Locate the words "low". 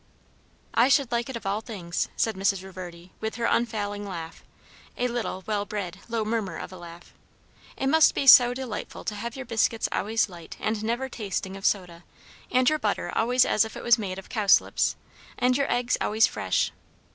6.09-6.25